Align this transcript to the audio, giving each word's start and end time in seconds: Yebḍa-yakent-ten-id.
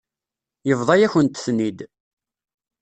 Yebḍa-yakent-ten-id. 0.67 1.79